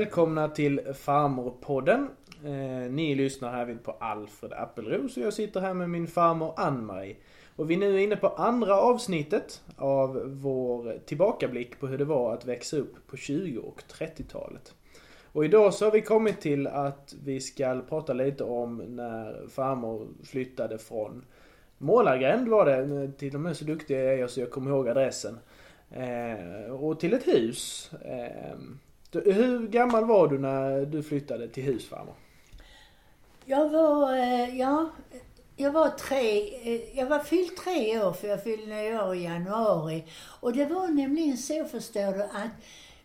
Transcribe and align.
välkomna 0.00 0.48
till 0.48 0.80
Farmorpodden. 0.94 2.08
Eh, 2.44 2.90
ni 2.90 3.14
lyssnar 3.14 3.52
härvid 3.52 3.82
på 3.82 3.90
Alfred 4.00 4.52
Appelros 4.52 5.16
och 5.16 5.22
jag 5.22 5.32
sitter 5.32 5.60
här 5.60 5.74
med 5.74 5.90
min 5.90 6.06
farmor 6.06 6.54
Ann-Marie. 6.56 7.16
Och 7.56 7.70
vi 7.70 7.74
är 7.74 7.78
nu 7.78 8.02
inne 8.02 8.16
på 8.16 8.28
andra 8.28 8.76
avsnittet 8.80 9.62
av 9.76 10.22
vår 10.26 10.98
tillbakablick 11.06 11.80
på 11.80 11.86
hur 11.86 11.98
det 11.98 12.04
var 12.04 12.34
att 12.34 12.44
växa 12.44 12.76
upp 12.76 13.06
på 13.06 13.16
20 13.16 13.58
och 13.58 13.82
30-talet. 13.98 14.74
Och 15.32 15.44
idag 15.44 15.74
så 15.74 15.84
har 15.84 15.92
vi 15.92 16.02
kommit 16.02 16.40
till 16.40 16.66
att 16.66 17.14
vi 17.24 17.40
ska 17.40 17.80
prata 17.88 18.12
lite 18.12 18.44
om 18.44 18.76
när 18.76 19.48
farmor 19.48 20.08
flyttade 20.24 20.78
från 20.78 21.24
Målargränd 21.78 22.48
var 22.48 22.66
det, 22.66 23.12
till 23.12 23.34
och 23.34 23.40
med 23.40 23.56
så 23.56 23.64
duktig 23.64 23.96
är 23.96 24.18
jag 24.18 24.30
så 24.30 24.40
jag 24.40 24.50
kommer 24.50 24.70
ihåg 24.70 24.88
adressen. 24.88 25.38
Eh, 25.90 26.72
och 26.72 27.00
till 27.00 27.14
ett 27.14 27.26
hus. 27.26 27.90
Eh, 28.04 28.58
hur 29.12 29.68
gammal 29.68 30.04
var 30.04 30.28
du 30.28 30.38
när 30.38 30.86
du 30.86 31.02
flyttade 31.02 31.48
till 31.48 31.62
hus 31.62 31.88
farmor? 31.88 32.14
Jag 33.44 33.68
var, 33.68 34.16
eh, 34.16 34.58
ja, 34.58 34.90
jag 35.56 35.72
var 35.72 35.88
tre, 35.88 36.54
eh, 36.62 36.98
jag 36.98 37.06
var 37.06 37.18
fyllt 37.18 37.56
tre 37.56 38.02
år 38.02 38.12
för 38.12 38.28
jag 38.28 38.44
fyllde 38.44 39.04
år 39.04 39.14
i 39.14 39.22
januari. 39.22 40.04
Och 40.40 40.52
det 40.52 40.66
var 40.66 40.88
nämligen 40.88 41.36
så 41.36 41.64
förstår 41.64 42.12
du 42.12 42.22
att 42.22 42.50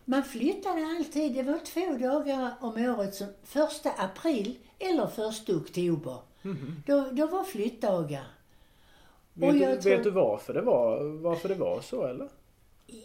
man 0.04 0.22
flyttade 0.22 0.86
alltid, 0.98 1.34
det 1.34 1.42
var 1.42 1.58
två 1.58 2.08
dagar 2.08 2.50
om 2.60 2.76
året, 2.76 3.14
som 3.14 3.26
första 3.44 3.90
april 3.90 4.58
eller 4.78 5.06
första 5.06 5.56
oktober. 5.56 6.16
Mm 6.44 6.56
-hmm. 6.56 6.72
då, 6.86 7.08
då 7.12 7.26
var 7.26 7.44
flyttdagar. 7.44 8.24
Vet, 9.32 9.52
du, 9.52 9.58
vet 9.58 9.82
tror... 9.82 9.96
du 9.96 10.10
varför 10.10 10.54
det 10.54 10.62
var, 10.62 11.04
varför 11.22 11.48
det 11.48 11.54
var 11.54 11.80
så 11.80 12.06
eller? 12.06 12.28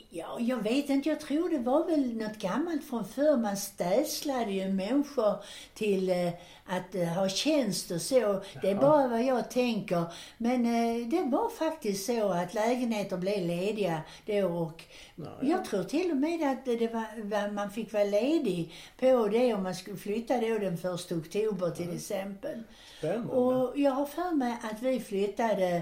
Ja, 0.10 0.38
jag 0.40 0.64
vet 0.64 0.90
inte. 0.90 1.10
Jag 1.10 1.20
tror 1.20 1.50
det 1.50 1.60
var 1.60 1.86
väl 1.86 2.18
något 2.18 2.38
gammalt 2.38 2.84
från 2.84 3.06
förr. 3.06 3.38
Man 3.38 3.58
städslade 3.58 4.52
ju 4.52 4.70
människor 4.70 5.36
till 5.74 6.10
eh, 6.10 6.28
att 6.66 6.96
eh, 6.96 7.08
ha 7.08 7.30
tjänst 7.30 7.92
och 7.92 8.02
så. 8.02 8.16
Jaha. 8.16 8.42
Det 8.62 8.70
är 8.70 8.76
bara 8.76 9.08
vad 9.08 9.24
jag 9.24 9.52
tänker. 9.52 10.04
Men 10.38 10.66
eh, 10.66 11.08
det 11.08 11.24
var 11.24 11.50
faktiskt 11.50 12.06
så 12.06 12.30
att 12.30 12.54
lägenheter 12.54 13.18
blev 13.18 13.48
lediga 13.48 14.02
då 14.26 14.48
och 14.48 14.84
ja, 15.16 15.24
ja. 15.42 15.48
jag 15.48 15.66
tror 15.66 15.84
till 15.84 16.12
och 16.12 16.18
med 16.18 16.52
att 16.52 16.66
det 16.66 16.94
var, 17.24 17.52
man 17.52 17.72
fick 17.72 17.94
vara 17.94 18.04
ledig 18.04 18.74
på 19.00 19.28
det 19.28 19.54
om 19.54 19.64
man 19.64 19.76
skulle 19.76 19.98
flytta 19.98 20.38
då 20.38 20.58
den 20.58 20.78
första 20.78 21.16
oktober 21.16 21.70
till 21.70 21.88
ja. 21.88 21.96
exempel. 21.96 22.64
Spännande. 22.98 23.34
Och 23.34 23.80
jag 23.80 23.92
har 23.92 24.06
för 24.06 24.36
mig 24.36 24.58
att 24.64 24.82
vi 24.82 25.00
flyttade 25.00 25.82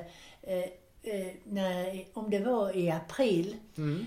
eh, 1.04 1.28
när, 1.44 2.06
om 2.14 2.30
det 2.30 2.40
var 2.40 2.78
i 2.78 2.92
april. 2.92 3.56
Mm. 3.78 4.06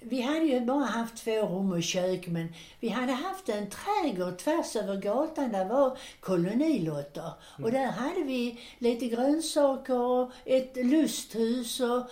Vi 0.00 0.20
hade 0.20 0.44
ju 0.44 0.60
bara 0.60 0.84
haft 0.84 1.24
två 1.24 1.46
rum 1.46 1.72
och 1.72 1.82
kök 1.82 2.26
men 2.26 2.48
vi 2.80 2.88
hade 2.88 3.12
haft 3.12 3.48
en 3.48 3.66
trädgård 3.70 4.38
tvärs 4.38 4.76
över 4.76 4.96
gatan 4.96 5.52
där 5.52 5.64
var 5.64 5.98
kolonilotter. 6.20 7.32
Mm. 7.58 7.64
Och 7.64 7.72
där 7.72 7.86
hade 7.86 8.22
vi 8.22 8.60
lite 8.78 9.06
grönsaker 9.06 10.00
och 10.00 10.30
ett 10.44 10.76
lusthus 10.76 11.80
och 11.80 12.02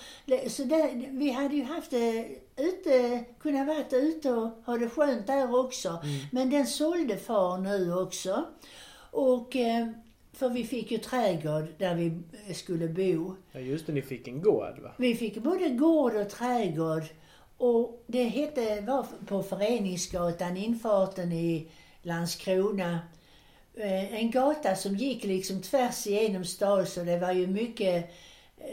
så 0.50 0.64
där, 0.64 1.10
vi 1.10 1.30
hade 1.30 1.56
ju 1.56 1.64
haft 1.64 1.90
det 1.90 2.28
ute, 2.56 3.24
kunnat 3.40 3.66
varit 3.66 3.92
ute 3.92 4.32
och 4.32 4.50
ha 4.66 4.76
det 4.76 4.88
skönt 4.88 5.26
där 5.26 5.60
också. 5.60 5.88
Mm. 5.88 6.26
Men 6.32 6.50
den 6.50 6.66
sålde 6.66 7.16
far 7.16 7.58
nu 7.58 7.94
också. 7.94 8.44
Och 9.10 9.56
eh, 9.56 9.88
för 10.36 10.48
vi 10.48 10.64
fick 10.64 10.90
ju 10.90 10.98
trädgård 10.98 11.66
där 11.78 11.94
vi 11.94 12.22
skulle 12.54 12.88
bo. 12.88 13.34
Ja 13.52 13.60
just 13.60 13.86
det, 13.86 13.92
ni 13.92 14.02
fick 14.02 14.28
en 14.28 14.42
gård 14.42 14.78
va? 14.82 14.90
Vi 14.96 15.14
fick 15.14 15.36
både 15.36 15.68
gård 15.68 16.14
och 16.14 16.30
trädgård. 16.30 17.02
Och 17.58 18.04
det 18.06 18.24
hette, 18.24 18.80
var 18.80 19.06
på 19.26 19.42
Föreningsgatan, 19.42 20.56
infarten 20.56 21.32
i 21.32 21.68
Landskrona. 22.02 22.98
Eh, 23.74 24.14
en 24.14 24.30
gata 24.30 24.76
som 24.76 24.96
gick 24.96 25.24
liksom 25.24 25.62
tvärs 25.62 26.06
igenom 26.06 26.44
stan 26.44 26.86
så 26.86 27.00
det 27.00 27.18
var 27.18 27.32
ju 27.32 27.46
mycket 27.46 28.04
eh, 28.04 28.10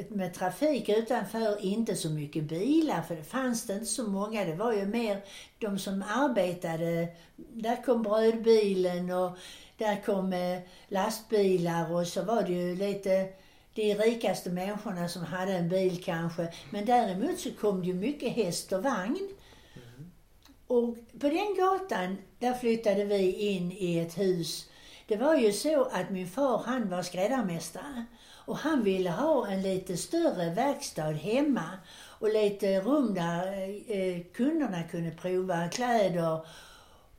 med 0.09 0.33
trafik 0.33 0.89
utanför, 0.89 1.65
inte 1.65 1.95
så 1.95 2.09
mycket 2.09 2.43
bilar 2.43 3.01
för 3.01 3.15
det 3.15 3.23
fanns 3.23 3.67
det 3.67 3.73
inte 3.73 3.85
så 3.85 4.03
många. 4.03 4.45
Det 4.45 4.55
var 4.55 4.73
ju 4.73 4.85
mer 4.85 5.21
de 5.59 5.79
som 5.79 6.03
arbetade. 6.07 7.07
Där 7.35 7.83
kom 7.83 8.03
brödbilen 8.03 9.11
och 9.11 9.37
där 9.77 10.01
kom 10.05 10.33
eh, 10.33 10.59
lastbilar 10.87 11.93
och 11.93 12.07
så 12.07 12.23
var 12.23 12.43
det 12.43 12.53
ju 12.53 12.75
lite 12.75 13.29
de 13.73 13.95
rikaste 13.95 14.49
människorna 14.49 15.09
som 15.09 15.23
hade 15.23 15.53
en 15.53 15.69
bil 15.69 16.03
kanske. 16.03 16.53
Men 16.69 16.85
däremot 16.85 17.39
så 17.39 17.51
kom 17.51 17.81
det 17.81 17.87
ju 17.87 17.93
mycket 17.93 18.33
häst 18.33 18.73
och 18.73 18.83
vagn. 18.83 19.29
Mm. 19.75 20.11
Och 20.67 20.95
på 21.19 21.29
den 21.29 21.55
gatan, 21.57 22.17
där 22.39 22.53
flyttade 22.53 23.05
vi 23.05 23.31
in 23.31 23.71
i 23.71 23.99
ett 23.99 24.17
hus. 24.17 24.69
Det 25.07 25.17
var 25.17 25.35
ju 25.35 25.53
så 25.53 25.83
att 25.83 26.09
min 26.09 26.27
far, 26.27 26.63
han 26.65 26.89
var 26.89 27.01
skräddarmästare. 27.01 28.05
Och 28.45 28.57
han 28.57 28.83
ville 28.83 29.09
ha 29.09 29.47
en 29.47 29.61
lite 29.61 29.97
större 29.97 30.49
verkstad 30.49 31.11
hemma 31.11 31.69
och 32.19 32.33
lite 32.33 32.81
rum 32.81 33.13
där 33.13 33.69
eh, 33.87 34.23
kunderna 34.33 34.83
kunde 34.83 35.11
prova 35.11 35.69
kläder 35.69 36.45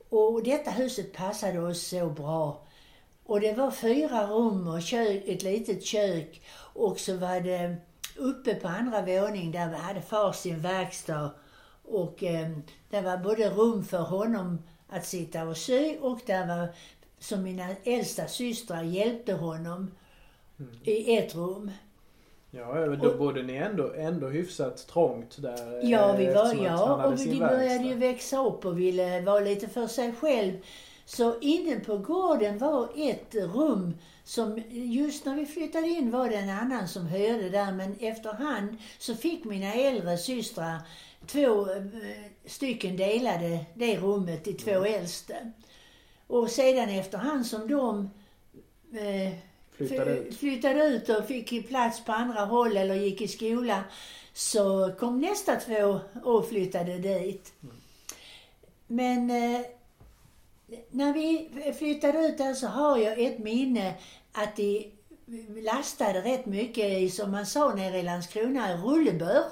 och 0.09 0.43
detta 0.43 0.71
huset 0.71 1.13
passade 1.13 1.59
oss 1.59 1.87
så 1.87 2.09
bra. 2.09 2.65
Och 3.25 3.41
det 3.41 3.53
var 3.53 3.71
fyra 3.71 4.27
rum 4.27 4.67
och 4.67 4.81
kök, 4.81 5.23
ett 5.27 5.43
litet 5.43 5.85
kök 5.85 6.41
och 6.73 6.99
så 6.99 7.17
var 7.17 7.41
det 7.41 7.75
uppe 8.15 8.55
på 8.55 8.67
andra 8.67 9.01
våningen 9.01 9.51
där 9.51 9.69
vi 9.69 9.75
hade 9.75 10.01
far 10.01 10.31
sin 10.31 10.59
verkstad. 10.59 11.31
Och 11.83 12.23
eh, 12.23 12.49
det 12.89 13.01
var 13.01 13.17
både 13.17 13.49
rum 13.49 13.85
för 13.85 14.01
honom 14.01 14.61
att 14.89 15.05
sitta 15.05 15.43
och 15.43 15.57
sy 15.57 15.97
och 15.97 16.19
där 16.25 16.47
var, 16.47 16.75
som 17.19 17.43
mina 17.43 17.67
äldsta 17.83 18.27
systrar 18.27 18.83
hjälpte 18.83 19.33
honom 19.33 19.91
mm. 20.59 20.71
i 20.83 21.17
ett 21.17 21.35
rum. 21.35 21.71
Ja, 22.51 22.85
då 22.95 23.09
och, 23.09 23.17
bodde 23.17 23.43
ni 23.43 23.55
ändå, 23.55 23.93
ändå 23.93 24.27
hyfsat 24.27 24.87
trångt 24.87 25.41
där. 25.41 25.79
Ja, 25.83 26.15
vi 26.17 26.25
var, 26.25 26.65
ja 26.65 27.05
och 27.05 27.19
vi 27.19 27.39
började 27.39 27.83
ju 27.83 27.93
växa 27.93 28.45
upp 28.45 28.65
och 28.65 28.79
ville 28.79 29.21
vara 29.21 29.39
lite 29.39 29.67
för 29.67 29.87
sig 29.87 30.13
själv. 30.13 30.53
Så 31.05 31.39
inne 31.39 31.79
på 31.79 31.97
gården 31.97 32.57
var 32.57 32.89
ett 32.95 33.35
rum 33.35 33.93
som 34.23 34.63
just 34.69 35.25
när 35.25 35.35
vi 35.35 35.45
flyttade 35.45 35.87
in 35.87 36.11
var 36.11 36.29
det 36.29 36.35
en 36.35 36.49
annan 36.49 36.87
som 36.87 37.07
hörde 37.07 37.49
där 37.49 37.71
men 37.71 37.95
efterhand 37.99 38.77
så 38.97 39.15
fick 39.15 39.43
mina 39.43 39.73
äldre 39.73 40.17
systrar 40.17 40.81
två 41.27 41.71
eh, 41.71 41.83
stycken 42.45 42.97
delade 42.97 43.65
det 43.73 43.97
rummet, 43.97 44.43
de 44.43 44.53
två 44.53 44.71
mm. 44.71 44.93
äldste. 44.93 45.51
Och 46.27 46.49
sedan 46.49 46.89
efterhand 46.89 47.45
som 47.45 47.67
de 47.67 48.09
eh, 48.99 49.33
flyttade 49.77 50.17
ut. 50.17 50.37
flyttade 50.37 50.85
ut 50.85 51.09
och 51.09 51.27
fick 51.27 51.67
plats 51.67 52.05
på 52.05 52.11
andra 52.11 52.45
håll 52.45 52.77
eller 52.77 52.95
gick 52.95 53.21
i 53.21 53.27
skola 53.27 53.83
så 54.33 54.91
kom 54.99 55.21
nästa 55.21 55.55
två 55.55 55.99
och 56.23 56.49
flyttade 56.49 56.97
dit. 56.97 57.53
Mm. 57.63 57.75
Men 58.87 59.29
eh, 59.29 59.61
när 60.91 61.13
vi 61.13 61.49
flyttade 61.77 62.19
ut 62.19 62.37
där 62.37 62.53
så 62.53 62.67
har 62.67 62.97
jag 62.97 63.19
ett 63.19 63.39
minne 63.39 63.93
att 64.31 64.55
de 64.55 64.91
lastade 65.61 66.21
rätt 66.21 66.45
mycket 66.45 66.85
i, 66.85 67.09
som 67.09 67.31
man 67.31 67.45
sa 67.45 67.75
nere 67.75 67.99
i 67.99 68.03
Landskrona, 68.03 68.77
rullebör. 68.77 69.43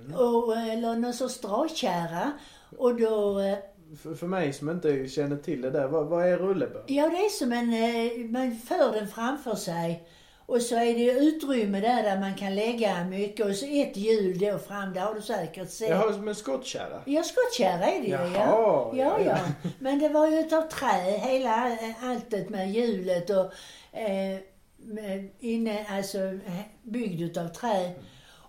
Mm. 0.00 0.14
Och, 0.14 0.56
eller 0.56 0.96
någon 0.96 1.14
sorts 1.14 1.40
dragkärra. 1.40 2.32
Och 2.78 3.00
då 3.00 3.40
eh, 3.40 3.58
för, 4.02 4.14
för 4.14 4.26
mig 4.26 4.52
som 4.52 4.70
inte 4.70 5.08
känner 5.08 5.36
till 5.36 5.60
det 5.60 5.70
där, 5.70 5.88
vad, 5.88 6.06
vad 6.06 6.26
är 6.26 6.36
rullebör? 6.36 6.84
Ja, 6.86 7.08
det 7.08 7.16
är 7.16 7.28
som 7.28 7.52
en, 7.52 7.72
eh, 7.72 8.30
man 8.30 8.56
för 8.56 8.92
den 8.92 9.08
framför 9.08 9.54
sig. 9.54 10.08
Och 10.46 10.62
så 10.62 10.76
är 10.76 10.94
det 10.94 11.12
utrymme 11.12 11.80
där, 11.80 12.02
där 12.02 12.20
man 12.20 12.34
kan 12.34 12.54
lägga 12.54 13.04
mycket 13.04 13.46
och 13.46 13.54
så 13.54 13.66
ett 13.66 13.96
hjul 13.96 14.38
då 14.38 14.58
fram, 14.58 14.92
det 14.92 15.00
har 15.00 15.14
du 15.14 15.22
säkert 15.22 15.70
sett. 15.70 15.90
Jaha, 15.90 16.12
som 16.12 16.28
en 16.28 16.34
skottkärra? 16.34 17.02
Ja, 17.04 17.22
skottkärra 17.22 17.86
är 17.86 18.00
det 18.00 18.06
ju 18.06 18.12
ja. 18.12 18.28
Ja, 18.34 18.92
ja. 18.94 19.20
ja. 19.20 19.38
Men 19.78 19.98
det 19.98 20.08
var 20.08 20.26
ju 20.26 20.40
utav 20.40 20.62
trä, 20.62 21.18
hela 21.18 21.68
eh, 21.68 22.04
alltet 22.04 22.48
med 22.50 22.72
hjulet 22.72 23.30
och 23.30 23.52
eh, 23.98 24.40
inne, 25.40 25.86
alltså 25.88 26.18
byggd 26.82 27.22
utav 27.22 27.48
trä. 27.48 27.92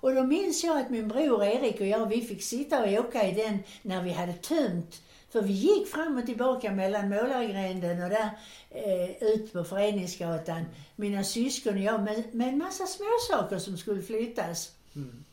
Och 0.06 0.16
då 0.16 0.24
minns 0.24 0.64
jag 0.64 0.78
att 0.78 0.90
min 0.90 1.08
bror 1.08 1.44
Erik 1.44 1.82
och 1.82 1.88
jag, 1.88 2.06
vi 2.06 2.22
fick 2.22 2.44
sitta 2.44 2.84
och 2.84 3.06
åka 3.06 3.28
i 3.28 3.32
den 3.32 3.60
när 3.82 4.04
vi 4.04 4.12
hade 4.12 4.34
tömt 4.34 5.02
för 5.36 5.42
vi 5.42 5.54
gick 5.54 5.88
fram 5.88 6.18
och 6.18 6.26
tillbaka 6.26 6.72
mellan 6.72 7.10
Målargränden 7.10 8.04
och 8.04 8.10
där 8.10 8.30
eh, 8.70 9.24
ut 9.24 9.54
på 9.54 9.64
Föreningsgatan, 9.64 10.66
mina 10.96 11.24
syskon 11.24 11.74
och 11.74 11.80
jag, 11.80 12.04
med, 12.04 12.36
med 12.36 12.48
en 12.48 12.58
massa 12.58 12.86
småsaker 12.88 13.60
som 13.60 13.78
skulle 13.78 14.02
flyttas. 14.02 14.72
Mm. 14.96 15.24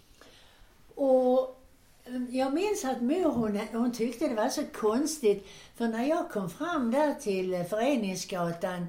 Och 0.95 1.63
mm, 2.07 2.29
jag 2.31 2.55
minns 2.55 2.85
att 2.85 3.01
mor 3.01 3.31
hon, 3.31 3.61
hon 3.73 3.93
tyckte 3.93 4.29
det 4.29 4.35
var 4.35 4.49
så 4.49 4.63
konstigt, 4.73 5.47
för 5.77 5.89
när 5.89 6.07
jag 6.07 6.31
kom 6.31 6.51
fram 6.51 6.91
där 6.91 7.15
till 7.15 7.65
Föreningsgatan 7.71 8.87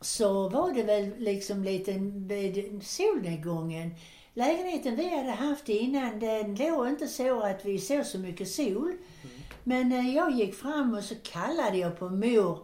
så 0.00 0.48
var 0.48 0.72
det 0.72 0.82
väl 0.82 1.12
liksom 1.18 1.64
lite 1.64 1.92
vid 2.14 2.86
solnedgången. 2.86 3.94
Lägenheten 4.34 4.96
vi 4.96 5.16
hade 5.16 5.30
haft 5.30 5.68
innan, 5.68 6.20
den 6.20 6.54
låg 6.54 6.88
inte 6.88 7.08
så 7.08 7.40
att 7.40 7.64
vi 7.64 7.78
såg 7.78 8.06
så 8.06 8.18
mycket 8.18 8.48
sol. 8.48 8.92
Mm. 9.22 9.47
Men 9.68 9.88
när 9.88 10.14
jag 10.16 10.30
gick 10.30 10.54
fram 10.54 10.94
och 10.94 11.04
så 11.04 11.14
kallade 11.22 11.76
jag 11.78 11.98
på 11.98 12.08
mor. 12.08 12.58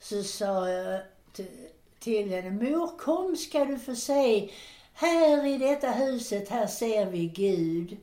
Så 0.00 0.22
sa 0.22 0.68
jag 0.70 1.00
till, 1.98 2.30
henne, 2.30 2.50
mor 2.50 2.98
kom 2.98 3.36
ska 3.36 3.64
du 3.64 3.78
få 3.78 3.94
se. 3.94 4.50
Här 4.94 5.46
i 5.46 5.58
detta 5.58 5.90
huset, 5.90 6.48
här 6.48 6.66
ser 6.66 7.06
vi 7.06 7.26
Gud. 7.26 7.96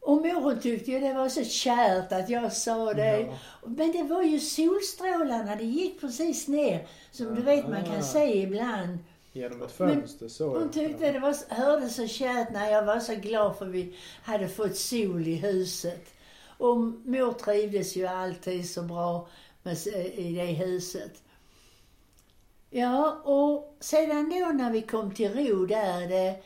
Och 0.00 0.16
mor 0.16 0.40
hon 0.40 0.60
tyckte 0.60 0.90
ju 0.90 1.00
det 1.00 1.12
var 1.14 1.28
så 1.28 1.44
kärt 1.44 2.12
att 2.12 2.28
jag 2.30 2.52
sa 2.52 2.94
det. 2.94 3.20
Ja. 3.20 3.38
Men 3.66 3.92
det 3.92 4.02
var 4.02 4.22
ju 4.22 4.40
solstrålarna, 4.40 5.56
det 5.56 5.64
gick 5.64 6.00
precis 6.00 6.48
ner. 6.48 6.86
Som 7.12 7.34
du 7.34 7.42
vet 7.42 7.68
man 7.68 7.82
Ah. 7.82 7.92
kan 7.92 8.02
se 8.02 8.42
ibland. 8.42 8.98
Genom 9.32 9.62
ett 9.62 9.72
fönster 9.72 10.28
så. 10.28 10.58
Hon 10.58 10.70
tyckte 10.70 11.12
det 11.12 11.18
var, 11.18 11.54
hördes 11.54 11.96
så 11.96 12.06
kärt 12.06 12.50
när 12.52 12.70
jag 12.70 12.82
var 12.84 13.00
så 13.00 13.14
glad 13.14 13.56
för 13.58 13.66
vi 13.66 13.96
hade 14.22 14.48
fått 14.48 14.76
sol 14.76 15.28
i 15.28 15.34
huset. 15.34 16.06
Och 16.60 16.76
mor 17.04 17.32
trivdes 17.32 17.96
ju 17.96 18.06
alltid 18.06 18.70
så 18.70 18.82
bra 18.82 19.28
med, 19.62 19.76
i 20.14 20.34
det 20.34 20.44
huset. 20.44 21.22
Ja, 22.70 23.20
och 23.24 23.76
sedan 23.80 24.30
då 24.30 24.46
när 24.46 24.70
vi 24.70 24.82
kom 24.82 25.14
till 25.14 25.34
ro 25.34 25.66
där, 25.66 26.08
det, 26.08 26.42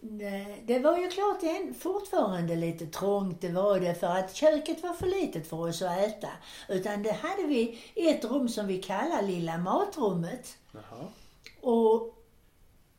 det, 0.00 0.56
det 0.66 0.78
var 0.78 0.98
ju 0.98 1.08
klart 1.08 1.42
än, 1.42 1.74
fortfarande 1.74 2.56
lite 2.56 2.86
trångt, 2.86 3.40
det 3.40 3.48
var 3.48 3.80
det, 3.80 3.94
för 3.94 4.06
att 4.06 4.34
köket 4.34 4.82
var 4.82 4.92
för 4.92 5.06
litet 5.06 5.48
för 5.48 5.68
oss 5.68 5.82
att 5.82 5.98
äta. 5.98 6.28
Utan 6.68 7.02
det 7.02 7.12
hade 7.12 7.42
vi 7.42 7.78
ett 7.94 8.24
rum 8.24 8.48
som 8.48 8.66
vi 8.66 8.82
kallar 8.82 9.22
lilla 9.22 9.58
matrummet. 9.58 10.56
Jaha. 10.72 11.06
Och 11.60 12.14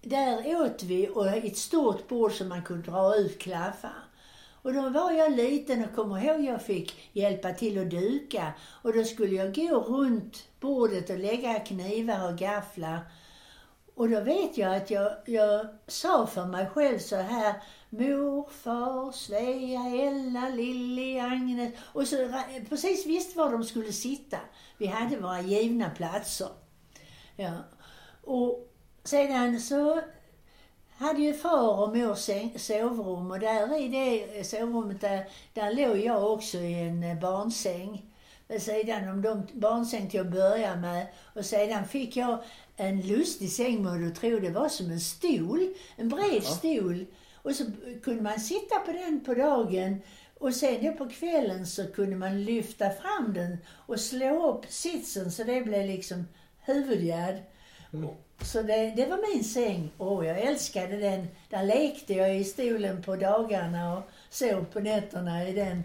där 0.01 0.61
åt 0.61 0.83
vi 0.83 1.09
och 1.09 1.27
ett 1.27 1.57
stort 1.57 2.07
bord 2.07 2.31
som 2.31 2.49
man 2.49 2.63
kunde 2.63 2.91
dra 2.91 3.15
ut 3.15 3.39
klaffar. 3.39 4.08
Och 4.61 4.73
då 4.73 4.89
var 4.89 5.11
jag 5.11 5.31
liten 5.31 5.85
och 5.85 5.95
kommer 5.95 6.25
ihåg 6.25 6.41
jag 6.45 6.61
fick 6.61 7.09
hjälpa 7.13 7.53
till 7.53 7.81
att 7.81 7.89
duka. 7.89 8.53
Och 8.81 8.93
då 8.93 9.03
skulle 9.03 9.35
jag 9.35 9.55
gå 9.55 9.79
runt 9.79 10.47
bordet 10.59 11.09
och 11.09 11.19
lägga 11.19 11.59
knivar 11.59 12.31
och 12.31 12.37
gafflar. 12.37 12.99
Och 13.95 14.09
då 14.09 14.21
vet 14.21 14.57
jag 14.57 14.75
att 14.75 14.91
jag, 14.91 15.11
jag 15.25 15.67
sa 15.87 16.27
för 16.27 16.45
mig 16.45 16.69
själv 16.69 16.99
så 16.99 17.15
här 17.15 17.53
Morfar, 17.89 19.11
Svea, 19.11 20.07
Ella, 20.07 20.49
Lilly, 20.49 21.19
Agnes. 21.19 21.73
Och 21.79 22.07
så 22.07 22.15
precis 22.69 23.05
visste 23.05 23.37
var 23.37 23.51
de 23.51 23.63
skulle 23.63 23.93
sitta. 23.93 24.37
Vi 24.77 24.87
hade 24.87 25.17
våra 25.17 25.41
givna 25.41 25.89
platser. 25.89 26.49
Ja. 27.35 27.51
Och 28.23 28.71
sedan 29.03 29.59
så 29.59 30.01
hade 30.99 31.21
ju 31.21 31.33
far 31.33 31.79
och 31.81 31.97
mor 31.97 32.15
sovrum 32.57 33.31
och 33.31 33.39
där 33.39 33.81
i 33.81 33.87
det 33.87 34.43
sovrummet 34.43 35.01
där, 35.01 35.29
där 35.53 35.73
låg 35.73 35.97
jag 35.97 36.33
också 36.33 36.57
i 36.57 36.73
en 36.73 37.03
eh, 37.03 37.19
barnsäng. 37.19 38.05
Vid 38.47 38.61
sidan 38.61 39.09
om 39.09 39.21
de 39.21 39.47
barnsäng 39.53 40.09
till 40.09 40.19
att 40.19 40.31
börja 40.31 40.75
med. 40.75 41.07
Och 41.35 41.45
sedan 41.45 41.87
fick 41.87 42.17
jag 42.17 42.43
en 42.75 43.01
lustig 43.01 43.51
säng 43.51 43.83
må 43.83 43.95
du 43.95 44.11
tro. 44.11 44.39
Det 44.39 44.49
var 44.49 44.69
som 44.69 44.91
en 44.91 44.99
stol, 44.99 45.73
en 45.95 46.09
bred 46.09 46.43
stol. 46.43 47.05
Och 47.35 47.55
så 47.55 47.63
kunde 48.03 48.21
man 48.21 48.39
sitta 48.39 48.79
på 48.79 48.91
den 48.91 49.23
på 49.25 49.33
dagen 49.33 50.01
och 50.39 50.53
sen 50.53 50.85
då 50.85 50.91
på 50.91 51.09
kvällen 51.09 51.67
så 51.67 51.87
kunde 51.87 52.15
man 52.15 52.43
lyfta 52.43 52.89
fram 52.89 53.33
den 53.33 53.57
och 53.69 53.99
slå 53.99 54.49
upp 54.49 54.65
sitsen 54.69 55.31
så 55.31 55.43
det 55.43 55.61
blev 55.61 55.85
liksom 55.85 56.27
huvudgärd. 56.59 57.35
Mm. 57.93 58.09
Så 58.41 58.61
det, 58.61 58.93
det 58.95 59.05
var 59.05 59.35
min 59.35 59.43
säng. 59.43 59.91
Åh, 59.97 60.27
jag 60.27 60.39
älskade 60.39 60.97
den. 60.97 61.27
Där 61.49 61.63
lekte 61.63 62.13
jag 62.13 62.37
i 62.37 62.43
stolen 62.43 63.01
på 63.01 63.15
dagarna 63.15 63.97
och 63.97 64.03
sov 64.29 64.65
på 64.65 64.79
nätterna 64.79 65.47
i 65.47 65.53
den. 65.53 65.83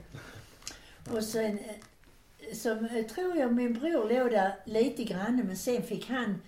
Och 1.11 1.25
sen 1.25 1.59
eh, 1.59 2.55
så 2.55 2.71
eh, 2.71 3.06
tror 3.15 3.37
jag 3.37 3.53
min 3.53 3.75
bror 3.75 4.09
låg 4.09 4.31
där 4.31 4.55
lite 4.65 5.05
grann 5.05 5.43
men 5.47 5.56
sen 5.56 5.83
fick 5.83 6.09
han 6.09 6.43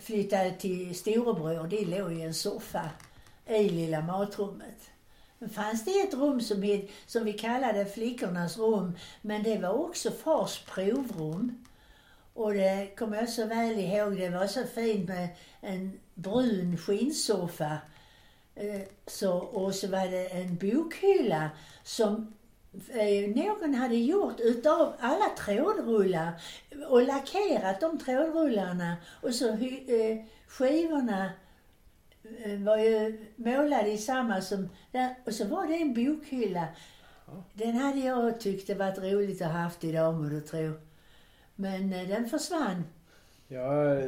flytta 0.00 0.50
till 0.50 0.94
storebror. 0.94 1.66
Det 1.68 1.84
låg 1.84 2.12
i 2.12 2.22
en 2.22 2.34
soffa 2.34 2.90
i 3.46 3.68
lilla 3.68 4.00
matrummet. 4.00 4.90
Men 5.38 5.50
fanns 5.50 5.84
det 5.84 5.90
ett 5.90 6.14
rum 6.14 6.40
som, 6.40 6.82
som 7.06 7.24
vi 7.24 7.32
kallade 7.32 7.86
flickornas 7.86 8.58
rum, 8.58 8.92
men 9.22 9.42
det 9.42 9.58
var 9.58 9.70
också 9.70 10.10
fars 10.10 10.64
provrum. 10.64 11.64
Och 12.34 12.54
det 12.54 12.96
kommer 12.96 13.16
jag 13.16 13.28
så 13.28 13.46
väl 13.46 13.78
ihåg. 13.78 14.16
Det 14.16 14.28
var 14.28 14.46
så 14.46 14.64
fint 14.64 15.08
med 15.08 15.28
en 15.60 16.00
brun 16.14 16.76
skinnsoffa. 16.76 17.78
Eh, 18.54 18.80
Så, 19.06 19.32
och 19.32 19.74
så 19.74 19.88
var 19.88 20.06
det 20.10 20.26
en 20.26 20.56
bokhylla 20.56 21.50
som 21.82 22.34
eh, 22.88 23.30
någon 23.36 23.74
hade 23.74 23.96
gjort 23.96 24.40
utav 24.40 24.94
alla 25.00 25.28
trådrullar 25.38 26.32
och 26.88 27.02
lackerat 27.02 27.80
de 27.80 27.98
trådrullarna. 27.98 28.96
Och 29.22 29.34
så 29.34 29.48
eh, 29.48 30.24
skivorna 30.46 31.30
var 32.58 32.76
ju 32.76 33.26
målade 33.36 33.90
i 33.90 33.98
samma 33.98 34.40
som. 34.40 34.68
Och 35.26 35.34
så 35.34 35.44
var 35.44 35.66
det 35.66 35.74
en 35.74 35.94
bokhylla. 35.94 36.66
Den 37.52 37.76
hade 37.76 37.98
jag 38.00 38.40
tyckt 38.40 38.66
det 38.66 38.74
varit 38.74 38.98
roligt 38.98 39.42
att 39.42 39.52
haft 39.52 39.84
idag 39.84 40.14
må 40.14 40.28
du 40.28 40.40
tro. 40.40 40.72
Men 41.56 41.92
eh, 41.92 42.08
den 42.08 42.28
försvann. 42.28 42.84
Ja, 43.48 43.98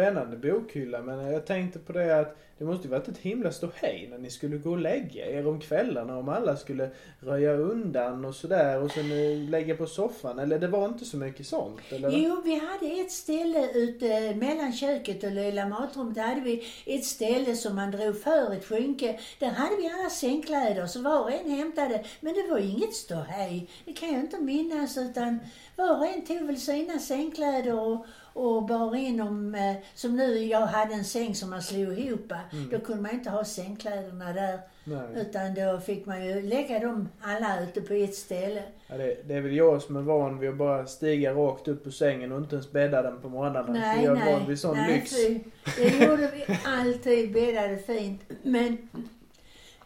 spännande 0.00 0.36
bokhylla 0.36 1.02
men 1.02 1.32
jag 1.32 1.46
tänkte 1.46 1.78
på 1.78 1.92
det 1.92 2.20
att 2.20 2.36
det 2.60 2.66
måste 2.66 2.88
ju 2.88 2.90
varit 2.90 3.08
ett 3.08 3.18
himla 3.18 3.52
ståhej 3.52 4.08
när 4.10 4.18
ni 4.18 4.30
skulle 4.30 4.56
gå 4.56 4.70
och 4.70 4.78
lägga 4.78 5.26
er 5.26 5.46
om 5.46 5.60
kvällarna 5.60 6.18
om 6.18 6.28
alla 6.28 6.56
skulle 6.56 6.90
röja 7.20 7.52
undan 7.52 8.24
och 8.24 8.34
sådär 8.34 8.82
och 8.82 8.90
sen 8.90 9.12
eh, 9.12 9.50
lägga 9.50 9.76
på 9.76 9.86
soffan. 9.86 10.38
Eller 10.38 10.58
det 10.58 10.68
var 10.68 10.86
inte 10.86 11.04
så 11.04 11.16
mycket 11.16 11.46
sånt? 11.46 11.80
Eller? 11.88 12.10
Jo, 12.10 12.42
vi 12.44 12.54
hade 12.54 13.00
ett 13.00 13.10
ställe 13.10 13.70
ute 13.72 14.06
eh, 14.06 14.36
mellan 14.36 14.72
köket 14.72 15.24
och 15.24 15.30
lilla 15.30 15.68
matrummet. 15.68 16.14
Där 16.14 16.22
hade 16.22 16.40
vi 16.40 16.64
ett 16.86 17.04
ställe 17.04 17.54
som 17.54 17.76
man 17.76 17.90
drog 17.90 18.22
för 18.22 18.52
ett 18.52 18.64
skynke. 18.64 19.20
Där 19.38 19.50
hade 19.50 19.76
vi 19.76 19.86
alla 19.86 20.10
sängkläder 20.10 20.86
så 20.86 21.02
var 21.02 21.20
och 21.20 21.32
en 21.32 21.50
hämtade. 21.50 22.04
Men 22.20 22.34
det 22.34 22.50
var 22.50 22.58
inget 22.58 22.94
ståhej. 22.94 23.68
Det 23.84 23.92
kan 23.92 24.12
jag 24.12 24.20
inte 24.20 24.38
minnas 24.38 24.98
utan 24.98 25.38
var 25.76 25.98
och 25.98 26.06
en 26.06 26.26
tog 26.26 26.46
väl 26.46 26.60
sina 26.60 26.98
sängkläder 26.98 27.80
och, 27.80 28.06
och 28.40 28.62
bar 28.66 28.96
in 28.96 29.20
om, 29.20 29.54
eh, 29.54 29.76
som 29.94 30.16
nu, 30.16 30.38
jag 30.38 30.60
hade 30.66 30.94
en 30.94 31.04
säng 31.04 31.34
som 31.34 31.50
man 31.50 31.62
slog 31.62 31.98
ihop. 31.98 32.32
Då 32.70 32.78
kunde 32.78 33.02
man 33.02 33.10
inte 33.10 33.30
ha 33.30 33.44
sängkläderna 33.44 34.32
där. 34.32 34.60
Nej. 34.84 35.08
Utan 35.14 35.54
då 35.54 35.80
fick 35.80 36.06
man 36.06 36.26
ju 36.26 36.42
lägga 36.42 36.78
dem 36.78 37.08
alla 37.20 37.62
ute 37.62 37.80
på 37.80 37.94
ett 37.94 38.14
ställe. 38.14 38.62
Ja, 38.86 38.96
det, 38.96 39.16
det 39.28 39.34
är 39.34 39.40
väl 39.40 39.56
jag 39.56 39.82
som 39.82 39.96
är 39.96 40.02
van 40.02 40.38
vid 40.38 40.50
att 40.50 40.56
bara 40.56 40.86
stiga 40.86 41.32
rakt 41.32 41.68
upp 41.68 41.84
på 41.84 41.90
sängen 41.90 42.32
och 42.32 42.38
inte 42.38 42.54
ens 42.54 42.72
bädda 42.72 43.02
den 43.02 43.20
på 43.20 43.28
morgnarna. 43.28 43.72
Nej, 43.72 43.96
För 43.96 44.04
jag 44.04 44.16
är 44.16 44.24
nej. 44.24 44.34
van 44.34 44.48
vid 44.48 44.60
sån 44.60 44.76
nej, 44.76 44.94
lyx. 44.94 45.16
fy. 45.16 45.40
Det 45.76 46.06
gjorde 46.06 46.30
vi 46.34 46.58
alltid, 46.64 47.32
bäddade 47.32 47.78
fint. 47.78 48.20
Men 48.42 48.88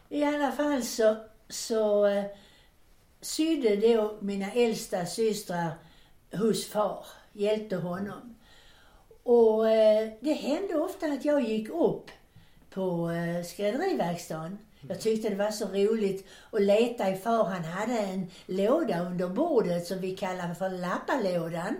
i 0.08 0.24
alla 0.24 0.52
fall 0.52 0.82
så, 0.82 1.16
så 1.48 2.06
eh, 2.06 2.24
sydde 3.20 3.76
då 3.76 4.16
mina 4.20 4.52
äldsta 4.52 5.06
systrar 5.06 5.70
hos 6.32 6.66
far, 6.66 7.06
hjälpte 7.32 7.76
honom. 7.76 8.33
Och 9.24 9.70
eh, 9.70 10.08
det 10.20 10.32
hände 10.32 10.74
ofta 10.74 11.06
att 11.06 11.24
jag 11.24 11.42
gick 11.42 11.68
upp 11.68 12.10
på 12.70 13.10
eh, 13.10 13.44
skrädderiverkstaden. 13.44 14.58
Jag 14.88 15.00
tyckte 15.00 15.28
det 15.28 15.36
var 15.36 15.50
så 15.50 15.66
roligt 15.66 16.26
att 16.50 16.62
leta 16.62 17.10
i 17.10 17.16
far. 17.16 17.44
Han 17.44 17.64
hade 17.64 17.98
en 17.98 18.30
låda 18.46 19.06
under 19.06 19.28
bordet 19.28 19.86
som 19.86 20.00
vi 20.00 20.16
kallar 20.16 20.54
för 20.54 20.70
lappalådan. 20.70 21.76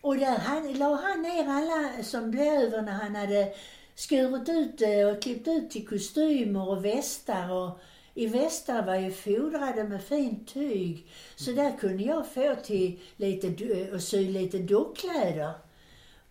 Och 0.00 0.16
där 0.16 0.38
han, 0.38 0.72
la 0.72 0.94
han 0.94 1.22
ner 1.22 1.48
alla 1.48 2.02
som 2.02 2.30
blev 2.30 2.52
över 2.52 2.82
när 2.82 2.92
han 2.92 3.16
hade 3.16 3.54
skurit 3.94 4.48
ut 4.48 4.82
eh, 4.82 5.08
och 5.08 5.22
klippt 5.22 5.48
ut 5.48 5.70
till 5.70 5.88
kostymer 5.88 6.68
och 6.68 6.84
västar. 6.84 7.52
Och 7.52 7.80
i 8.14 8.26
västar 8.26 8.86
var 8.86 8.94
ju 8.94 9.10
fodrade 9.10 9.84
med 9.84 10.04
fint 10.04 10.48
tyg. 10.48 11.06
Så 11.36 11.50
där 11.50 11.78
kunde 11.78 12.02
jag 12.02 12.26
få 12.28 12.56
till 12.64 13.00
lite, 13.16 13.64
eh, 13.64 13.94
och 13.94 14.02
sy 14.02 14.28
lite 14.28 14.58
dockkläder. 14.58 15.52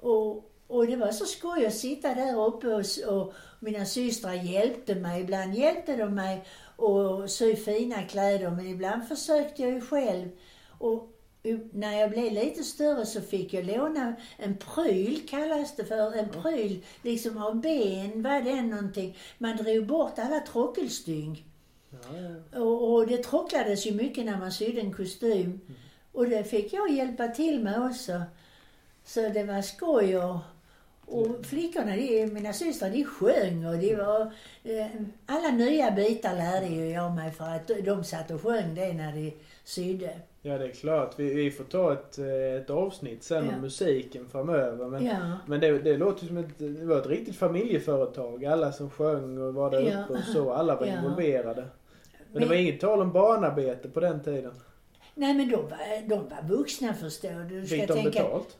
Och, 0.07 0.51
och 0.67 0.87
det 0.87 0.95
var 0.95 1.11
så 1.11 1.25
skoj 1.25 1.65
att 1.65 1.73
sitta 1.73 2.13
där 2.13 2.45
uppe 2.45 2.67
och, 2.67 2.85
och 3.17 3.33
mina 3.59 3.85
systrar 3.85 4.33
hjälpte 4.33 4.95
mig. 4.95 5.21
Ibland 5.21 5.55
hjälpte 5.55 5.95
de 5.95 6.15
mig 6.15 6.45
att 6.77 7.31
sy 7.31 7.55
fina 7.55 8.03
kläder 8.03 8.49
men 8.49 8.67
ibland 8.67 9.07
försökte 9.07 9.61
jag 9.61 9.71
ju 9.71 9.81
själv. 9.81 10.29
Och 10.77 11.13
när 11.71 11.99
jag 11.99 12.09
blev 12.09 12.33
lite 12.33 12.63
större 12.63 13.05
så 13.05 13.21
fick 13.21 13.53
jag 13.53 13.65
låna 13.65 14.15
en 14.37 14.57
pryl, 14.57 15.27
kallas 15.29 15.75
det 15.75 15.85
för. 15.85 16.13
En 16.13 16.29
pryl 16.29 16.83
liksom 17.01 17.37
av 17.37 17.61
ben, 17.61 18.21
var 18.23 18.41
det 18.41 18.61
någonting. 18.61 19.17
Man 19.37 19.57
drog 19.57 19.85
bort 19.85 20.19
alla 20.19 20.39
trockelstyng. 20.39 21.45
Ja, 21.89 21.97
ja. 22.51 22.59
Och, 22.61 22.93
och 22.93 23.07
det 23.07 23.17
tråcklades 23.17 23.87
ju 23.87 23.91
mycket 23.91 24.25
när 24.25 24.37
man 24.37 24.51
sydde 24.51 24.81
en 24.81 24.93
kostym. 24.93 25.61
Och 26.11 26.29
det 26.29 26.43
fick 26.43 26.73
jag 26.73 26.91
hjälpa 26.91 27.27
till 27.27 27.63
med 27.63 27.81
också. 27.81 28.21
Så 29.07 29.19
det 29.29 29.43
var 29.43 29.61
skoj 29.61 30.17
och, 30.17 30.37
Och 31.09 31.45
flickorna, 31.45 31.95
de, 31.95 32.25
mina 32.27 32.53
systrar, 32.53 32.89
de 32.89 33.03
sjöng 33.03 33.65
och 33.65 33.77
det 33.77 33.95
var... 33.95 34.21
Eh, 34.63 34.87
alla 35.25 35.49
nya 35.51 35.91
bitar 35.91 36.35
lärde 36.35 36.65
ju 36.67 36.89
jag 36.89 37.11
mig 37.15 37.31
för 37.31 37.45
att 37.45 37.67
de 37.85 38.03
satt 38.03 38.31
och 38.31 38.41
sjöng 38.41 38.75
det 38.75 38.93
när 38.93 39.13
de 39.13 39.33
sydde. 39.63 40.09
Ja, 40.41 40.57
det 40.57 40.65
är 40.65 40.71
klart. 40.71 41.13
Vi, 41.19 41.33
vi 41.33 41.51
får 41.51 41.63
ta 41.63 41.93
ett, 41.93 42.17
eh, 42.17 42.61
ett 42.61 42.69
avsnitt 42.69 43.23
sen 43.23 43.45
Ja. 43.45 43.55
om 43.55 43.61
musiken 43.61 44.29
framöver. 44.31 44.87
Men, 44.87 45.05
Ja. 45.05 45.37
men 45.45 45.59
det, 45.59 45.79
det 45.79 45.97
låter 45.97 46.25
som 46.25 46.37
ett, 46.37 46.57
det 46.57 46.85
var 46.85 46.97
ett 46.97 47.07
riktigt 47.07 47.35
familjeföretag. 47.35 48.45
Alla 48.45 48.71
som 48.71 48.89
sjöng 48.89 49.37
och 49.37 49.53
var 49.53 49.71
där 49.71 49.81
Ja. 49.81 50.03
uppe 50.03 50.13
och 50.13 50.23
så. 50.33 50.51
Alla 50.53 50.75
var 50.75 50.85
Ja. 50.85 50.93
involverade. 50.97 51.61
Men 52.31 52.33
det 52.33 52.39
Vi- 52.39 52.45
var 52.45 52.55
inget 52.55 52.79
tal 52.81 53.01
om 53.01 53.11
barnarbete 53.11 53.89
på 53.89 53.99
den 53.99 54.23
tiden. 54.23 54.53
Nej 55.15 55.33
men 55.33 55.49
de 55.49 55.55
var, 55.55 56.07
de 56.09 56.15
var 56.29 56.57
vuxna 56.57 56.93
förstår 56.93 57.49
du. 57.49 57.61
Du 57.61 57.67
Fick 57.67 57.87
de 57.87 57.93
tänka, 57.93 58.09
betalt? 58.23 58.57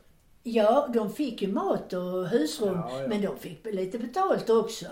Ja, 0.50 0.88
de 0.94 1.14
fick 1.14 1.42
ju 1.42 1.48
mat 1.48 1.94
och 1.94 2.28
husrum. 2.28 2.82
Ja, 2.90 3.02
ja. 3.02 3.08
Men 3.08 3.22
de 3.22 3.38
fick 3.38 3.66
lite 3.66 3.98
betalt 3.98 4.50
också. 4.50 4.86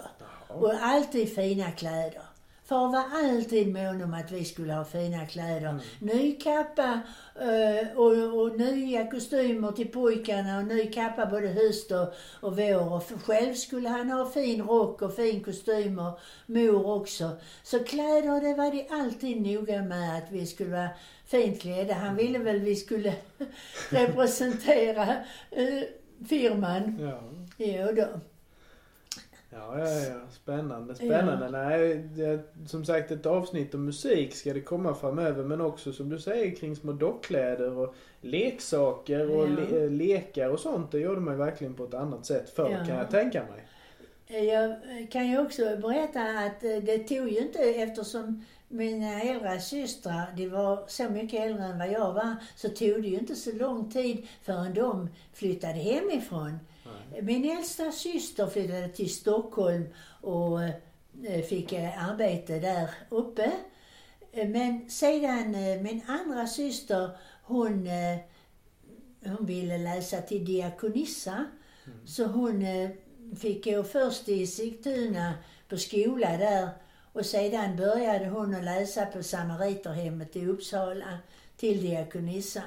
Och 0.47 0.73
alltid 0.73 1.35
fina 1.35 1.71
kläder. 1.71 2.21
Far 2.67 2.87
var 2.87 3.05
alltid 3.13 3.73
mån 3.73 4.01
om 4.01 4.13
att 4.13 4.31
vi 4.31 4.45
skulle 4.45 4.73
ha 4.73 4.85
fina 4.85 5.25
kläder. 5.25 5.69
Mm. 5.69 5.81
Ny 5.99 6.31
kappa 6.31 6.99
eh, 7.35 7.97
och, 7.97 8.41
och 8.41 8.59
nya 8.59 9.11
kostymer 9.11 9.71
till 9.71 9.87
pojkarna 9.87 10.57
och 10.57 10.65
ny 10.65 10.91
kappa 10.91 11.25
både 11.25 11.47
höst 11.47 11.91
och, 11.91 12.13
och 12.41 12.57
vår. 12.57 12.93
Och 12.93 13.03
själv 13.25 13.53
skulle 13.53 13.89
han 13.89 14.09
ha 14.09 14.29
fin 14.29 14.61
rock 14.61 15.01
och 15.01 15.15
fin 15.15 15.43
kostym 15.43 15.99
och 15.99 16.19
mor 16.45 16.87
också. 16.87 17.29
Så 17.63 17.83
kläder, 17.83 18.41
det 18.41 18.53
var 18.53 18.71
de 18.71 18.87
alltid 18.91 19.41
noga 19.41 19.81
med 19.81 20.17
att 20.17 20.31
vi 20.31 20.45
skulle 20.45 20.71
vara 20.71 20.89
fint 21.25 21.61
klädda. 21.61 21.93
Han 21.93 22.15
ville 22.15 22.39
väl 22.39 22.59
vi 22.59 22.75
skulle 22.75 23.13
representera 23.89 25.15
eh, 25.51 25.83
firman. 26.29 26.97
Ja. 26.99 27.19
Jo 27.57 27.91
då. 27.95 28.19
Ja, 29.55 29.79
ja, 29.79 29.85
ja. 29.89 30.15
Spännande, 30.31 30.95
spännande. 30.95 31.49
Nej, 31.49 31.95
det, 31.97 32.39
som 32.67 32.85
sagt 32.85 33.11
ett 33.11 33.25
avsnitt 33.25 33.73
om 33.75 33.85
musik 33.85 34.35
ska 34.35 34.53
det 34.53 34.61
komma 34.61 34.95
framöver. 34.95 35.43
Men 35.43 35.61
också 35.61 35.93
som 35.93 36.09
du 36.09 36.19
säger 36.19 36.55
kring 36.55 36.75
små 36.75 36.91
dockkläder 36.91 37.77
och 37.77 37.95
leksaker 38.21 39.31
och 39.31 39.47
Ja. 39.47 39.55
le, 39.71 39.89
lekar 39.89 40.49
och 40.49 40.59
sånt. 40.59 40.91
Det 40.91 40.99
gjorde 40.99 41.21
man 41.21 41.33
ju 41.33 41.37
verkligen 41.39 41.73
på 41.73 41.83
ett 41.83 41.93
annat 41.93 42.25
sätt 42.25 42.49
förr 42.49 42.69
Ja. 42.71 42.77
kan 42.87 42.97
jag 42.97 43.11
tänka 43.11 43.43
mig. 43.43 43.65
Jag 44.47 44.75
kan 45.11 45.27
ju 45.27 45.39
också 45.39 45.61
berätta 45.61 46.21
att 46.21 46.63
eh, 46.63 46.77
det 46.83 46.97
tog 46.97 47.29
ju 47.29 47.39
inte, 47.39 47.59
eftersom 47.59 48.45
mina 48.67 49.21
äldre 49.21 49.59
systrar, 49.59 50.33
de 50.37 50.47
var 50.49 50.83
så 50.87 51.09
mycket 51.09 51.41
äldre 51.41 51.63
än 51.63 51.79
vad 51.79 51.91
jag 51.91 52.13
var, 52.13 52.35
så 52.55 52.69
tog 52.69 53.01
det 53.01 53.07
ju 53.07 53.17
inte 53.19 53.35
så 53.35 53.51
lång 53.55 53.91
tid 53.91 54.27
förrän 54.43 54.73
de 54.73 55.09
flyttade 55.33 55.73
hemifrån. 55.73 56.59
Min 57.21 57.57
äldsta 57.57 57.91
syster 57.91 58.47
flyttade 58.47 58.87
till 58.89 59.13
Stockholm 59.13 59.85
och 60.21 60.63
eh, 60.63 61.41
fick 61.49 61.73
eh, 61.73 62.09
arbete 62.09 62.59
där 62.59 62.89
uppe. 63.09 63.51
Eh, 64.31 64.47
Men 64.47 64.89
sedan 64.89 65.51
min 65.83 66.01
andra 66.07 66.47
syster, 66.47 67.09
hon, 67.43 67.87
hon 69.25 69.45
ville 69.45 69.77
läsa 69.77 70.21
till 70.21 70.45
diakonissa. 70.45 71.45
Så 72.05 72.25
hon 72.25 72.65
fick 73.39 73.65
gå 73.65 73.83
först 73.83 74.29
i 74.29 74.47
Sigtuna 74.47 75.33
på 75.69 75.77
skola 75.77 76.37
där 76.37 76.69
och 77.13 77.25
sedan 77.25 77.75
började 77.75 78.25
hon 78.29 78.55
att 78.55 78.63
läsa 78.63 79.05
på 79.05 79.23
Samariterhemmet 79.23 80.35
i 80.35 80.45
Uppsala 80.45 81.19
till 81.57 81.81
diakonissa. 81.81 82.61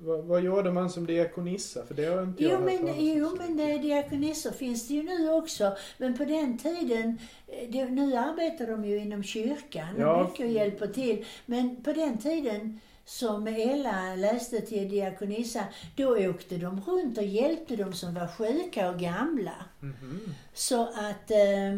Vad, 0.00 0.24
vad 0.24 0.42
gjorde 0.42 0.72
man 0.72 0.90
som 0.90 1.06
diakonissa? 1.06 1.86
För 1.86 1.94
det 1.94 2.04
har 2.04 2.22
inte 2.22 2.42
jag 2.42 2.52
Jo 2.52 2.56
hört 2.58 2.64
men, 2.82 2.88
om. 2.90 2.94
jo 2.98 3.36
men 3.38 3.60
eh, 3.70 3.80
diakonisser 3.82 4.50
finns 4.50 4.88
det 4.88 4.94
ju 4.94 5.02
nu 5.02 5.30
också. 5.30 5.76
Men 5.98 6.18
på 6.18 6.24
den 6.24 6.58
tiden, 6.58 7.18
eh, 7.46 7.68
det, 7.70 7.84
nu 7.84 8.16
arbetar 8.16 8.66
de 8.66 8.84
ju 8.84 8.96
inom 8.98 9.22
kyrkan 9.22 9.88
Ja. 9.98 10.22
mycket 10.28 10.46
och 10.46 10.52
hjälper 10.52 10.86
till. 10.86 11.24
Men 11.46 11.82
på 11.82 11.92
den 11.92 12.18
tiden 12.18 12.80
som 13.04 13.46
Ella 13.46 14.14
läste 14.16 14.60
till 14.60 14.88
diakonissa, 14.88 15.64
då 15.96 16.28
åkte 16.30 16.56
de 16.56 16.80
runt 16.86 17.18
och 17.18 17.24
hjälpte 17.24 17.76
de 17.76 17.92
som 17.92 18.14
var 18.14 18.26
sjuka 18.26 18.90
och 18.90 18.98
gamla. 18.98 19.54
Mhm. 19.80 20.34
Så 20.54 20.82
att 20.82 21.30
eh, 21.30 21.72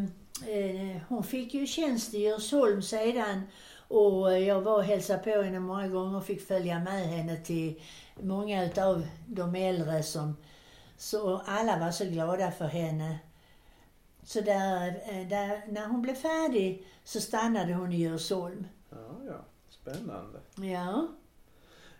eh, 0.54 0.96
hon 1.08 1.24
fick 1.24 1.54
ju 1.54 1.66
tjänst 1.66 2.14
i 2.14 2.18
Djursholm 2.18 2.82
sedan 2.82 3.42
och 3.88 4.40
jag 4.40 4.60
var 4.60 4.74
och 4.76 4.84
hälsade 4.84 5.18
på 5.18 5.42
henne 5.42 5.60
många 5.60 5.88
gånger 5.88 6.16
och 6.16 6.24
fick 6.26 6.46
följa 6.46 6.78
med 6.78 7.08
henne 7.08 7.36
till 7.36 7.80
många 8.22 8.64
utav 8.64 9.06
de 9.26 9.54
äldre 9.54 10.02
som... 10.02 10.36
Så 10.96 11.42
alla 11.46 11.78
var 11.78 11.90
så 11.90 12.04
glada 12.04 12.50
för 12.50 12.66
henne. 12.66 13.18
Så 14.22 14.40
där, 14.40 15.02
eh, 15.06 15.28
där, 15.28 15.62
när 15.68 15.86
hon 15.88 16.02
blev 16.02 16.14
färdig 16.14 16.86
så 17.04 17.20
stannade 17.20 17.74
hon 17.74 17.92
i 17.92 17.96
Djursholm. 17.96 18.66
Ja, 18.90 18.96
ja. 19.26 19.44
Spännande. 19.68 20.40
Ja. 20.56 21.08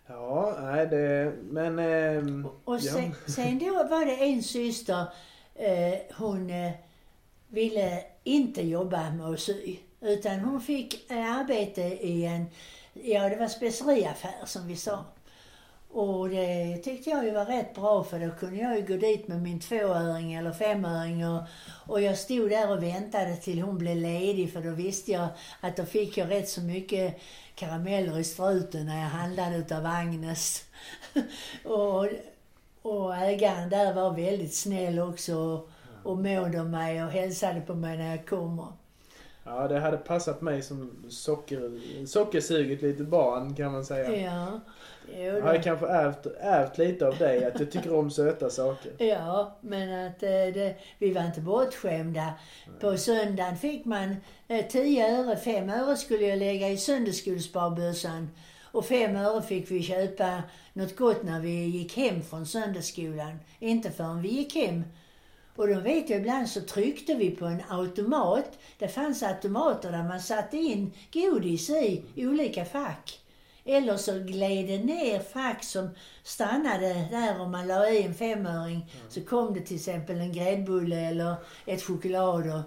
Ja, 0.07 0.57
nej 0.61 0.87
det... 0.87 1.33
Men... 1.41 1.79
ehm, 1.79 2.47
Och 2.65 2.75
ja. 2.75 2.93
sen, 2.93 3.15
sen 3.27 3.59
då 3.59 3.73
var 3.73 4.05
det 4.05 4.15
en 4.15 4.43
syster, 4.43 5.05
eh, 5.55 5.99
hon 6.17 6.49
eh, 6.49 6.71
ville 7.47 8.03
inte 8.23 8.61
jobba 8.61 9.09
med 9.11 9.25
att 9.25 9.39
sy. 9.39 9.77
Utan 10.01 10.39
hon 10.39 10.61
fick 10.61 11.11
eh, 11.11 11.37
arbete 11.37 11.81
i 11.81 12.25
en, 12.25 12.45
ja 12.93 13.29
det 13.29 13.35
var 13.35 13.47
speceriaffär 13.47 14.45
som 14.45 14.67
vi 14.67 14.75
sa. 14.75 15.05
Och 15.93 16.29
det 16.29 16.77
tyckte 16.77 17.09
jag 17.09 17.25
ju 17.25 17.31
var 17.31 17.45
rätt 17.45 17.75
bra 17.75 18.03
för 18.03 18.19
då 18.19 18.31
kunde 18.35 18.55
jag 18.55 18.77
ju 18.77 18.85
gå 18.85 18.97
dit 18.97 19.27
med 19.27 19.41
min 19.41 19.59
tvåöring 19.59 20.33
eller 20.33 20.51
femöring 20.51 21.27
och, 21.27 21.41
och 21.87 22.01
jag 22.01 22.17
stod 22.17 22.49
där 22.49 22.71
och 22.71 22.83
väntade 22.83 23.35
till 23.35 23.61
hon 23.61 23.77
blev 23.77 23.97
ledig 23.97 24.53
för 24.53 24.61
då 24.61 24.71
visste 24.71 25.11
jag 25.11 25.27
att 25.61 25.77
då 25.77 25.85
fick 25.85 26.17
jag 26.17 26.31
rätt 26.31 26.49
så 26.49 26.61
mycket 26.61 27.17
karameller 27.55 28.19
i 28.19 28.23
struten 28.23 28.85
när 28.85 29.01
jag 29.01 29.09
handlade 29.09 29.57
utav 29.57 29.85
Agnes. 29.85 30.65
och, 31.65 32.07
och 32.81 33.15
ägaren 33.15 33.69
där 33.69 33.93
var 33.93 34.11
väldigt 34.11 34.55
snäll 34.55 34.99
också 34.99 35.35
och, 35.35 35.69
och 36.03 36.17
mån 36.17 36.59
om 36.59 36.71
mig 36.71 37.03
och 37.03 37.11
hälsade 37.11 37.61
på 37.61 37.73
mig 37.73 37.97
när 37.97 38.15
jag 38.15 38.27
kommer. 38.27 38.67
Ja, 39.43 39.67
det 39.67 39.79
hade 39.79 39.97
passat 39.97 40.41
mig 40.41 40.61
som 40.61 40.91
socker, 41.09 41.79
sockersuget 42.05 42.81
litet 42.81 43.07
barn 43.07 43.55
kan 43.55 43.71
man 43.71 43.85
säga. 43.85 44.15
Ja. 44.15 44.59
Jo 45.07 45.23
Jag 45.23 45.41
hade 45.41 45.61
kanske 45.61 45.87
ärvt, 45.87 46.25
ärvt 46.39 46.77
lite 46.77 47.07
av 47.07 47.17
dig, 47.17 47.45
att 47.45 47.59
jag 47.59 47.71
tycker 47.71 47.93
om 47.95 48.11
söta 48.11 48.49
saker. 48.49 48.91
Ja, 49.05 49.57
men 49.61 50.07
att 50.07 50.23
eh, 50.23 50.29
det, 50.29 50.75
vi 50.97 51.13
var 51.13 51.25
inte 51.25 51.41
bortskämda. 51.41 52.33
På 52.79 52.97
söndagen 52.97 53.57
fick 53.57 53.85
man 53.85 54.15
eh, 54.47 54.65
10 54.67 55.19
öre, 55.19 55.37
5 55.37 55.69
öre 55.69 55.97
skulle 55.97 56.25
jag 56.25 56.39
lägga 56.39 56.69
i 56.69 56.77
söndagsskolesparbössan. 56.77 58.29
Och 58.71 58.85
5 58.85 59.15
öre 59.15 59.41
fick 59.41 59.71
vi 59.71 59.83
köpa 59.83 60.43
något 60.73 60.95
gott 60.95 61.23
när 61.23 61.39
vi 61.39 61.65
gick 61.65 61.97
hem 61.97 62.21
från 62.21 62.45
söndagsskolan. 62.45 63.39
Inte 63.59 63.91
förrän 63.91 64.21
vi 64.21 64.29
gick 64.29 64.55
hem. 64.55 64.83
Och 65.55 65.67
då 65.67 65.79
vet 65.79 66.09
jag 66.09 66.19
ibland 66.19 66.49
så 66.49 66.61
tryckte 66.61 67.15
vi 67.15 67.31
på 67.31 67.45
en 67.45 67.61
automat. 67.69 68.59
Det 68.77 68.87
fanns 68.87 69.23
automater 69.23 69.91
där 69.91 70.03
man 70.03 70.21
satte 70.21 70.57
in 70.57 70.93
godis 71.13 71.69
i 71.69 72.03
olika 72.15 72.65
fack. 72.65 73.20
Eller 73.71 73.97
så 73.97 74.19
gled 74.19 74.67
det 74.67 74.77
ner 74.77 75.19
fack 75.19 75.63
som 75.63 75.89
stannade 76.23 77.07
där 77.11 77.41
om 77.41 77.51
man 77.51 77.67
la 77.67 77.89
i 77.89 78.03
en 78.03 78.15
femöring. 78.15 78.91
Så 79.09 79.21
kom 79.21 79.53
det 79.53 79.61
till 79.61 79.75
exempel 79.75 80.19
en 80.19 80.33
gräddbulle 80.33 80.99
eller 80.99 81.35
ett 81.65 81.83
choklad. 81.83 82.47
Och, 82.47 82.61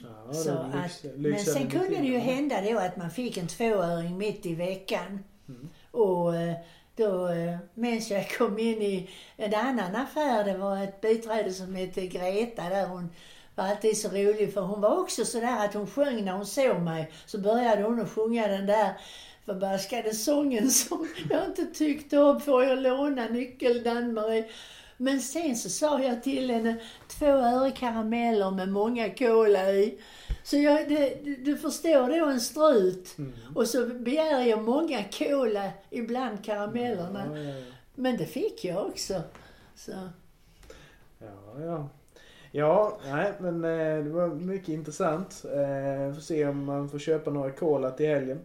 Ja, 0.00 0.34
så 0.34 0.50
att, 0.50 1.04
men 1.16 1.38
sen 1.38 1.70
kunde 1.70 1.96
det 1.96 2.06
ju 2.06 2.18
hända 2.18 2.60
då 2.60 2.78
att 2.78 2.96
man 2.96 3.10
fick 3.10 3.36
en 3.36 3.46
tvåöring 3.46 4.18
mitt 4.18 4.46
i 4.46 4.54
veckan. 4.54 5.24
Mm. 5.48 5.68
Och 5.90 6.36
eh, 6.36 6.54
då 6.96 7.28
eh, 7.28 7.56
minns 7.74 8.10
jag 8.10 8.30
kom 8.30 8.58
in 8.58 8.82
i 8.82 9.10
en 9.36 9.54
annan 9.54 9.96
affär. 9.96 10.44
Det 10.44 10.58
var 10.58 10.84
ett 10.84 11.00
biträde 11.00 11.52
som 11.52 11.74
hette 11.74 12.06
Greta 12.06 12.68
där. 12.68 12.86
Hon 12.86 13.10
var 13.54 13.64
alltid 13.64 13.98
så 13.98 14.08
rolig 14.08 14.54
för 14.54 14.60
hon 14.60 14.80
var 14.80 14.98
också 14.98 15.24
sådär 15.24 15.64
att 15.64 15.74
hon 15.74 15.86
sjöng 15.86 16.24
när 16.24 16.32
hon 16.32 16.46
såg 16.46 16.80
mig. 16.80 17.12
Så 17.26 17.38
började 17.38 17.82
hon 17.82 18.00
att 18.00 18.10
sjunga 18.10 18.46
den 18.48 18.66
där 18.66 18.92
förbaskade 19.46 20.14
sången 20.14 20.70
som 20.70 21.08
jag 21.30 21.44
inte 21.44 21.66
tyckte 21.66 22.18
om. 22.18 22.40
Får 22.40 22.64
jag 22.64 22.78
låna 22.78 23.28
nyckeln 23.28 23.86
Ann-Marie? 23.88 24.44
Men 24.96 25.20
sen 25.20 25.56
så 25.56 25.68
sa 25.70 26.02
jag 26.02 26.22
till 26.22 26.50
henne, 26.50 26.76
två 27.08 27.26
öre 27.26 27.70
karameller 27.70 28.50
med 28.50 28.68
många 28.68 29.10
cola 29.14 29.70
i. 29.72 29.98
Så 30.42 30.56
jag, 30.56 30.88
det, 30.88 31.14
du- 31.44 31.56
förstår 31.56 32.20
då 32.20 32.26
en 32.26 32.40
strut. 32.40 33.14
Mm. 33.18 33.32
Och 33.54 33.66
så 33.66 33.86
begär 33.86 34.40
jag 34.44 34.62
många 34.62 35.04
cola 35.18 35.70
ibland 35.90 36.44
karamellerna. 36.44 37.24
Ja, 37.34 37.38
ja, 37.38 37.44
ja. 37.50 37.62
Men 37.94 38.16
det 38.16 38.26
fick 38.26 38.64
jag 38.64 38.86
också. 38.86 39.22
Så. 39.76 39.92
Ja, 41.18 41.60
ja. 41.64 41.88
Ja, 42.52 42.98
nej 43.04 43.32
men 43.38 43.64
eh, 43.64 44.04
det 44.04 44.10
var 44.10 44.28
mycket 44.28 44.68
intressant. 44.68 45.44
Eh, 45.44 46.14
får 46.14 46.20
se 46.20 46.46
om 46.46 46.64
man 46.64 46.88
får 46.88 46.98
köpa 46.98 47.30
några 47.30 47.50
cola 47.50 47.90
till 47.90 48.06
helgen. 48.06 48.40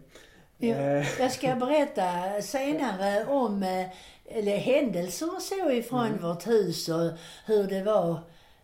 Eh, 0.60 1.20
Jag 1.20 1.32
ska 1.32 1.54
berätta 1.54 2.42
senare 2.42 3.26
om 3.26 3.62
eh, 3.62 3.86
eller 4.24 4.56
händelser 4.56 5.34
och 5.36 5.42
så 5.42 5.70
ifrån 5.70 6.06
Mm. 6.06 6.22
vårt 6.22 6.46
hus 6.46 6.88
och 6.88 7.10
hur 7.46 7.64
det 7.66 7.82
var. 7.82 8.10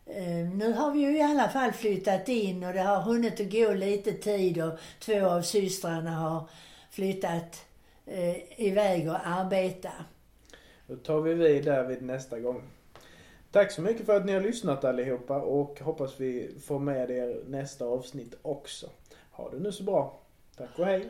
Eh, 0.07 0.49
Nu 0.55 0.73
har 0.73 0.91
vi 0.91 1.01
ju 1.01 1.17
i 1.19 1.23
alla 1.23 1.49
fall 1.49 1.73
flyttat 1.73 2.29
in 2.29 2.65
och 2.65 2.73
det 2.73 2.81
har 2.81 3.01
hunnit 3.01 3.41
att 3.41 3.53
gå 3.53 3.73
lite 3.73 4.13
tid 4.13 4.63
och 4.63 4.79
två 5.01 5.27
av 5.27 5.43
systrarna 5.43 6.11
har 6.11 6.49
flyttat 6.91 7.63
iväg 8.57 9.09
och 9.11 9.27
arbeta. 9.27 9.91
Då 10.87 10.97
tar 10.97 11.21
vi 11.21 11.35
vid 11.35 11.65
där 11.65 11.85
vid 11.85 12.03
nästa 12.03 12.39
gång. 12.41 12.63
Tack 13.53 13.73
så 13.73 13.81
mycket 13.83 14.07
för 14.07 14.17
att 14.17 14.27
ni 14.27 14.33
har 14.33 14.41
lyssnat 14.41 14.85
allihopa 14.85 15.37
och 15.41 15.81
hoppas 15.81 16.21
vi 16.21 16.51
får 16.67 16.79
med 16.79 17.11
er 17.11 17.43
nästa 17.47 17.85
avsnitt 17.85 18.35
också. 18.43 18.87
Ha 19.31 19.51
det 19.51 19.59
nu 19.59 19.73
så 19.73 19.83
bra. 19.83 20.21
Tack 20.57 20.79
och 20.79 20.87
hej. 20.87 21.07